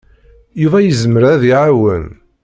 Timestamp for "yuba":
0.61-0.77